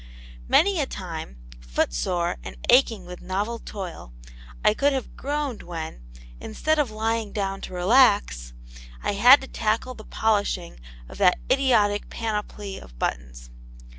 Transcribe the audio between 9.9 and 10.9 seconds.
the polishing